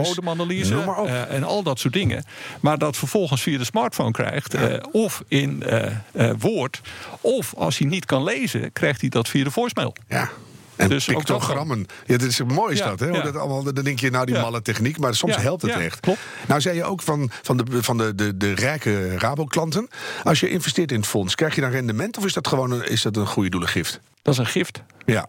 [0.00, 1.08] bodemanalyse Noem maar op.
[1.08, 2.24] en al dat soort dingen.
[2.60, 4.54] Maar dat vervolgens via de smartphone krijgt.
[4.92, 5.64] of in
[6.38, 6.80] woord.
[7.20, 9.94] Of als hij niet kan lezen, krijgt hij dat via de voicemail.
[10.08, 10.30] ja.
[10.80, 11.86] En Dus pictogrammen.
[12.06, 13.06] Ja, dat is mooi is Ja, dat, hè?
[13.06, 13.22] Ja.
[13.22, 14.98] Dat allemaal, dan denk je, nou, die malle techniek.
[14.98, 16.00] Maar soms helpt het ja, echt.
[16.00, 16.18] klopt.
[16.46, 19.88] Nou, zei je ook van, van, de, van de, de, de rijke Rabo-klanten.
[20.24, 22.18] Als je investeert in het fonds, krijg je dan rendement?
[22.18, 24.00] Of is dat gewoon een, is dat een goede doelengift?
[24.22, 24.82] Dat is een gift.
[25.06, 25.28] Ja.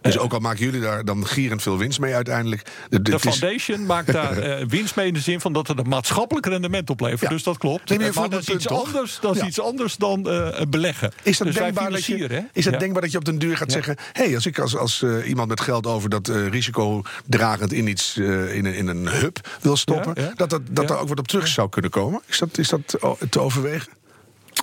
[0.00, 2.62] Dus ook al maken jullie daar dan gierend veel winst mee uiteindelijk.
[2.88, 5.68] De, De het is- foundation maakt daar eh, winst mee in de zin van dat
[5.68, 7.20] het een maatschappelijk rendement oplevert.
[7.20, 7.28] Ja.
[7.28, 7.90] Dus dat klopt.
[7.90, 8.86] Eh, maar voor dat is iets toch?
[8.86, 9.46] anders, dat is Ja.
[9.46, 11.12] iets anders dan eh, beleggen.
[11.22, 12.40] Is dat, dus denkbaar, dat je, hè?
[12.52, 12.78] is dat Ja.
[12.78, 13.96] denkbaar dat je op den duur gaat zeggen...
[14.12, 18.16] hé, hey, als ik als, als eh, iemand met geld over dat risicodragend in iets
[18.16, 20.14] in, een, in een hub wil stoppen...
[20.36, 20.94] Dat, dat, dat Ja.
[20.94, 22.20] er ook wat op terug zou kunnen komen?
[22.26, 23.92] Is dat, is dat o- te overwegen?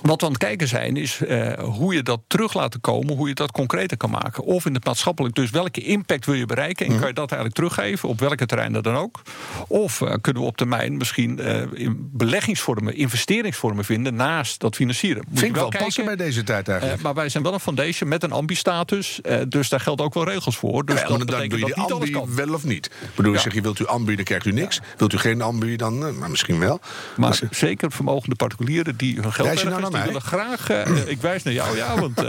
[0.06, 3.28] Wat we aan het kijken zijn, is eh, hoe je dat terug laten komen, hoe
[3.28, 4.44] je dat concreter kan maken.
[4.44, 7.00] Of in het maatschappelijk, dus welke impact wil je bereiken en Mhm.
[7.00, 9.22] kan je dat eigenlijk teruggeven, op welke terreinen dan ook.
[9.68, 15.24] Of eh, kunnen we op termijn misschien eh, in beleggingsvormen, investeringsvormen vinden naast dat financieren.
[15.28, 17.02] Moet Vind ik wel passen bij deze tijd eigenlijk.
[17.02, 20.56] maar wij zijn wel een foundation met een ambi-status, dus daar gelden ook wel regels
[20.56, 20.84] voor.
[20.84, 22.34] Dus Ja, dat dan doe je dat niet ambi kan.
[22.34, 22.86] wel of niet.
[22.86, 23.38] Ik bedoel, Ja.
[23.40, 24.80] zegt, je wilt u ambi, dan krijgt u niks.
[24.96, 26.80] Wilt u geen ambi, dan maar misschien wel.
[27.16, 29.62] Maar Dus, zeker vermogende particulieren die hun geld Wijs
[29.96, 30.22] naar die mij?
[30.22, 30.68] willen graag.
[30.70, 32.24] eh, ik wijs naar jou, ja, want eh,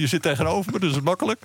[0.00, 1.40] je zit tegenover me, dus dat is makkelijk.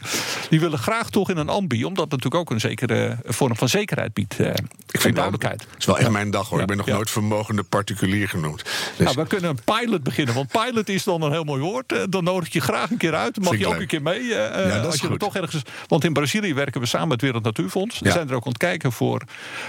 [0.49, 3.69] Die willen graag toch in een ambi, omdat het natuurlijk ook een zekere vorm van
[3.69, 4.39] zekerheid biedt.
[4.39, 4.55] eh, ik
[5.01, 5.61] vind het duidelijkheid.
[5.61, 6.59] Het is wel echt mijn dag hoor.
[6.61, 8.63] Ik ben nog nooit vermogende particulier genoemd.
[8.63, 11.93] Dus, Nou, we kunnen een pilot beginnen, want pilot is dan een heel mooi woord.
[12.09, 13.35] Dan nodig je graag een keer uit.
[13.35, 14.29] Dan mag je ook een keer mee.
[14.29, 15.63] dat is als je toch ergens.
[15.87, 17.99] Want in Brazilië werken we samen met het Wereld Natuurfonds.
[17.99, 19.21] We zijn er ook aan het kijken voor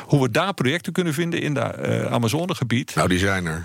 [0.07, 2.95] hoe we daar projecten kunnen vinden in het eh, Amazonegebied.
[2.95, 3.65] nou, die zijn er.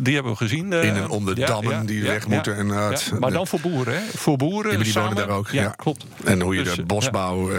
[0.00, 0.72] Die hebben we gezien.
[0.72, 4.00] In en om de dammen die weg moeten en, het- maar dan voor boeren, hè?
[4.14, 4.78] Voor boeren.
[4.82, 5.08] Die samen.
[5.14, 5.48] wonen daar ook.
[5.50, 6.04] Ja, Ja, klopt.
[6.24, 7.58] En hoe je Dus, de bosbouw eh,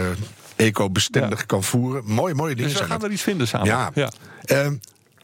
[0.56, 1.46] eco-bestendig Ja.
[1.46, 2.04] kan voeren.
[2.06, 3.68] Mooie, mooie dingen Dus we gaan er iets vinden samen.
[3.68, 3.92] Ja.
[3.94, 4.10] Ja.
[4.44, 4.68] Eh,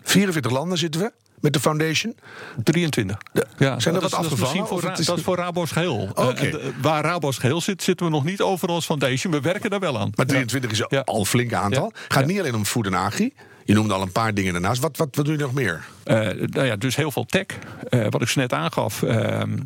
[0.04, 2.16] 44 landen zitten we met de foundation.
[2.64, 3.18] 23.
[3.34, 5.72] Ja, Zijn er dat wat is- dat is afgevallen, Voor, is- Dat is voor Rabo's
[5.72, 6.10] geheel.
[6.16, 6.32] Oké.
[6.32, 9.34] Eh, eh, waar Rabo's geheel zit, zitten we nog niet overal als foundation.
[9.34, 10.12] We werken daar wel aan.
[10.16, 11.92] Maar 23 is al een flink aantal.
[12.08, 13.34] Gaat niet alleen om food en agri.
[13.70, 14.82] Je noemde al een paar dingen daarnaast.
[14.82, 15.86] Wat, wat, wat doe je nog meer?
[16.04, 17.46] Eh, nou ja, dus heel veel tech,
[17.90, 19.04] eh, wat ik zo net aangaf.
[19.04, 19.58] ehm,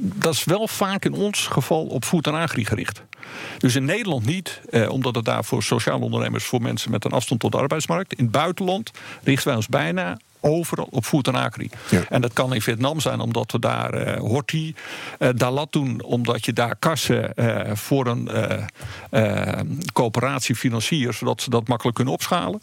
[0.00, 3.02] dat is wel vaak in ons geval op voet en agri gericht.
[3.58, 7.10] Dus in Nederland niet, eh, omdat het daar voor sociale ondernemers, voor mensen met een
[7.10, 8.12] afstand tot de arbeidsmarkt.
[8.12, 8.90] In het buitenland
[9.22, 11.70] richten wij ons bijna overal op voet en agri.
[11.90, 12.04] Ja.
[12.08, 14.74] En dat kan in Vietnam zijn omdat we daar eh horti,
[15.18, 18.64] eh dalat doen, omdat je daar kassen eh, voor een eh,
[19.10, 19.60] eh,
[19.92, 22.60] coöperatie financiert, zodat ze dat makkelijk kunnen opschalen.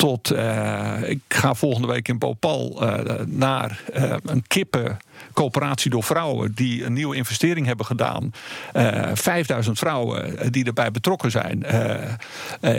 [0.00, 0.30] Tot.
[0.30, 6.52] eh, ik ga volgende week in Bhopal eh, naar eh, een kippencoöperatie door vrouwen.
[6.54, 8.32] die een nieuwe investering hebben gedaan.
[8.72, 11.64] Eh 5000 vrouwen die erbij betrokken zijn.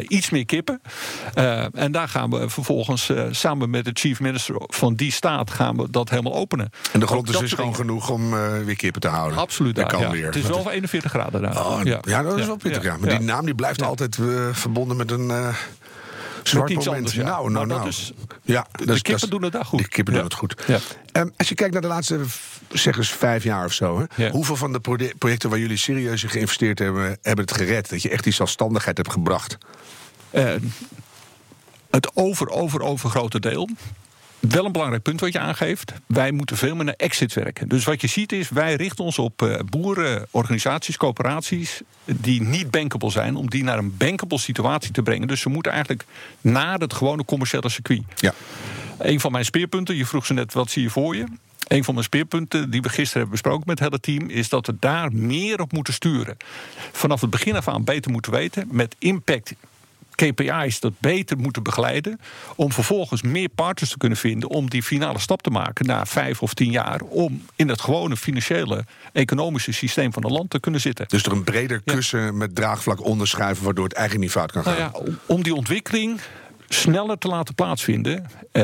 [0.07, 0.81] Iets meer kippen.
[1.73, 5.51] En daar gaan we vervolgens samen met de chief minister van die staat.
[5.51, 6.69] gaan we dat helemaal openen.
[6.91, 8.29] En de grond is dus gewoon genoeg om
[8.65, 9.37] weer kippen te houden.
[9.37, 10.13] Absoluut Dat daar, kan ja.
[10.13, 10.25] weer.
[10.25, 11.65] Het is wel 41 graden daar.
[11.65, 12.21] Oh, ja.
[12.23, 12.97] dat is wel pittig, ja.
[12.97, 13.85] Maar die naam die blijft Ja.
[13.85, 14.17] altijd
[14.51, 15.31] verbonden met een
[16.43, 16.95] zwart iets moment.
[16.95, 17.23] anders, ja.
[17.23, 17.89] Nou, Maar nou, dat nou.
[17.89, 19.79] is- ja, de dat is- kippen doen het daar goed.
[19.79, 20.63] De kippen doen het goed.
[20.67, 20.79] Ja.
[21.11, 22.19] Ehm, als je kijkt naar de laatste,
[22.71, 24.05] zeg eens vijf jaar of zo.
[24.13, 24.29] Hè.
[24.29, 27.89] Hoeveel van de proje- projecten waar jullie serieus in geïnvesteerd hebben, hebben het gered?
[27.89, 29.57] Dat je echt die zelfstandigheid hebt gebracht?
[30.29, 30.53] Eh,
[31.91, 33.69] het over, over, overgrote deel.
[34.41, 35.93] Wel een belangrijk punt wat je aangeeft.
[36.05, 37.67] Wij moeten veel meer naar exit werken.
[37.67, 41.81] Dus wat je ziet is, wij richten ons op eh, boeren, organisaties, coöperaties...
[42.05, 45.27] die niet bankable zijn, om die naar een bankable situatie te brengen.
[45.27, 46.05] Dus ze moeten eigenlijk
[46.41, 48.01] naar het gewone commerciële circuit.
[48.15, 48.33] Ja.
[48.97, 51.25] Een van mijn speerpunten, je vroeg ze net, wat zie je voor je?
[51.67, 54.29] Een van mijn speerpunten die we gisteren hebben besproken met het hele team...
[54.29, 56.37] is dat we daar meer op moeten sturen.
[56.91, 58.67] Vanaf het begin af aan beter moeten weten...
[58.71, 59.53] met impact
[60.15, 62.19] KPI's dat beter moeten begeleiden...
[62.55, 64.49] om vervolgens meer partners te kunnen vinden...
[64.49, 67.01] om die finale stap te maken na vijf of tien jaar...
[67.01, 71.05] om in het gewone financiële, economische systeem van een land te kunnen zitten.
[71.07, 74.77] Dus er een breder kussen met draagvlak onderschuiven, waardoor het eigenlijk niet fout kan gaan.
[74.77, 76.19] Nou ja, om- om die ontwikkeling
[76.73, 78.25] sneller te laten plaatsvinden.
[78.51, 78.63] Eh,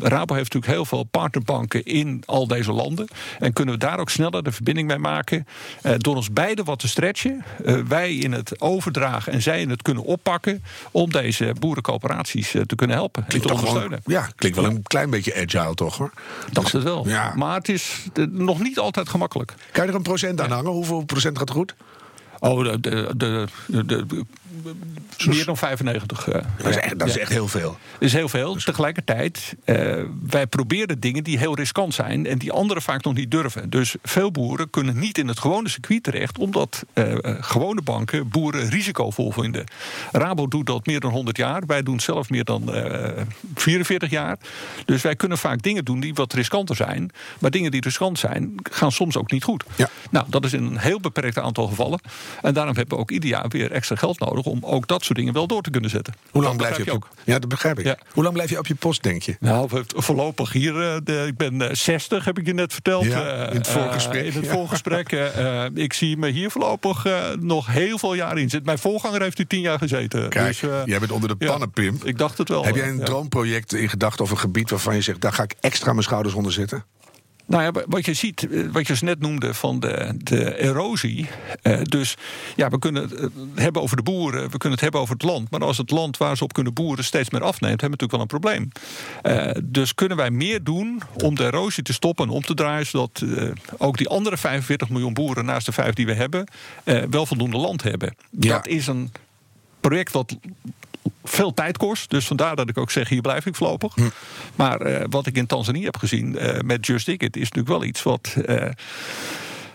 [0.00, 3.06] Rabo heeft natuurlijk heel veel partnerbanken in al deze landen.
[3.38, 5.46] En kunnen we daar ook sneller de verbinding mee maken.
[5.82, 7.44] eh, door ons beiden wat te stretchen.
[7.64, 10.62] Eh, wij in het overdragen en zij in het kunnen oppakken.
[10.90, 14.20] Om deze boerencoöperaties te kunnen helpen en Klinkt te toch gewoon, ondersteunen.
[14.26, 16.12] ja, klinkt wel een klein beetje agile, toch hoor?
[16.52, 17.08] Dat is het wel.
[17.08, 17.32] Ja.
[17.36, 19.54] Maar het is nog niet altijd gemakkelijk.
[19.72, 20.70] Kan je er een procent aan hangen?
[20.70, 21.74] Hoeveel procent gaat goed?
[22.38, 24.24] Oh, de, de- de-
[25.26, 26.28] meer dan 95.
[26.28, 27.70] eh, Dat is echt, dat is echt heel veel.
[27.70, 28.56] Dat is heel veel.
[28.56, 33.30] Tegelijkertijd, eh, wij proberen dingen die heel riskant zijn en die anderen vaak nog niet
[33.30, 33.70] durven.
[33.70, 38.68] Dus veel boeren kunnen niet in het gewone circuit terecht, omdat eh, gewone banken boeren
[38.68, 39.64] risicovol vinden.
[40.12, 41.62] Rabo doet dat meer dan 100 jaar.
[41.66, 43.22] Wij doen zelf meer dan eh
[43.54, 44.38] 44 jaar.
[44.84, 47.10] Dus wij kunnen vaak dingen doen die wat riskanter zijn.
[47.38, 49.64] Maar dingen die riskant zijn, gaan soms ook niet goed.
[49.76, 49.88] Ja.
[50.10, 52.00] Nou, dat is in een heel beperkt aantal gevallen.
[52.42, 55.18] En daarom hebben we ook ieder jaar weer extra geld nodig om ook dat soort
[55.18, 56.14] dingen wel door te kunnen zetten.
[56.30, 57.84] Hoe lang blijf je op je, Ja, dat begrijp ik.
[57.84, 57.96] Ja.
[58.12, 59.36] Hoe lang blijf je op je post, denk je?
[59.40, 60.80] nou, voorlopig hier.
[60.80, 63.04] eh, de- ik ben eh, 60, heb ik je net verteld.
[63.04, 65.12] Ja, eh, in het voorgesprek, eh, in het voorgesprek.
[65.12, 68.62] eh, eh, ik zie me hier voorlopig eh, nog heel veel jaar in zitten.
[68.64, 70.28] Mijn voorganger heeft u tien jaar gezeten.
[70.28, 71.98] Kijk, dus, eh, jij bent onder de pannen, Pim.
[72.04, 72.64] Ik dacht het wel.
[72.64, 75.20] Heb jij eh, een droomproject in gedachten of een gebied waarvan je zegt...
[75.20, 76.84] daar ga ik extra mijn schouders onder zetten?
[77.52, 81.28] Nou ja, wat je ziet, eh, wat je dus net noemde van de, de erosie.
[81.62, 82.16] eh, dus
[82.56, 85.22] ja, we kunnen het eh, hebben over de boeren, we kunnen het hebben over het
[85.22, 85.50] land.
[85.50, 88.32] Maar als het land waar ze op kunnen boeren steeds meer afneemt, hebben we natuurlijk
[88.32, 88.70] wel een
[89.20, 89.64] probleem.
[89.64, 93.24] Dus kunnen wij meer doen om de erosie te stoppen en om te draaien, zodat
[93.78, 96.46] ook die andere 45 miljoen boeren naast de vijf die we hebben,
[97.10, 98.14] wel voldoende land hebben.
[98.30, 98.54] Ja.
[98.54, 99.12] Dat is een
[99.80, 100.36] project wat
[101.24, 102.10] veel tijd kost.
[102.10, 103.94] Dus vandaar dat ik ook zeg, hier blijf ik voorlopig.
[103.94, 104.08] Hm.
[104.56, 107.36] Maar eh, wat ik in Tanzania heb gezien eh, met Just Ticket...
[107.36, 108.70] is natuurlijk wel iets wat eh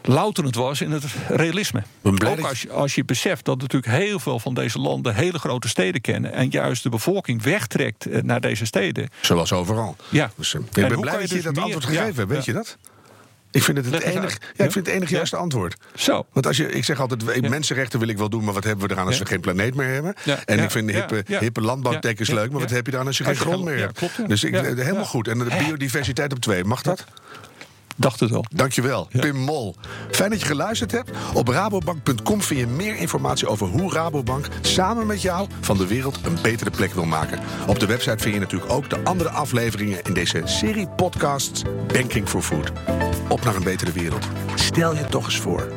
[0.01, 1.83] louterend was in het realisme.
[2.03, 5.15] Ook als je, als je beseft dat natuurlijk heel veel van deze landen...
[5.15, 6.33] hele grote steden kennen...
[6.33, 9.09] en juist de bevolking wegtrekt naar deze steden.
[9.21, 9.95] Zoals overal.
[10.09, 10.31] Ja.
[10.35, 12.13] Dus, En ik ben hoe blij dat je je dus dat meer- antwoord gegeven ja,
[12.13, 12.51] hebt, weet ja.
[12.51, 12.77] je dat?
[13.51, 14.37] Ik vind het het enige, uit.
[14.55, 15.17] ja, ik vind het enige Ja?
[15.17, 15.75] juiste antwoord.
[15.95, 16.25] Zo.
[16.33, 18.93] Want als je, ik zeg altijd, mensenrechten wil ik wel doen, maar wat hebben we
[18.93, 20.15] eraan als we geen planeet meer hebben?
[20.45, 23.35] En ik vind hippe, hippe landbouwtekens leuk, maar wat heb je dan als je geen
[23.35, 24.27] grond meer hebt?
[24.27, 25.27] Dus ik, helemaal goed.
[25.27, 27.05] En de biodiversiteit op twee, mag dat?
[27.99, 28.45] Dacht het wel.
[28.55, 29.19] Dankjewel, Ja.
[29.19, 29.75] Pim Mol.
[30.11, 31.11] Fijn dat je geluisterd hebt.
[31.33, 36.19] Op rabobank.com vind je meer informatie over hoe Rabobank samen met jou van de wereld
[36.25, 37.39] een betere plek wil maken.
[37.67, 41.61] Op de website vind je natuurlijk ook de andere afleveringen in deze serie podcasts
[41.93, 42.71] Banking for Food.
[43.29, 44.27] Op naar een betere wereld.
[44.55, 45.71] Stel je toch eens voor.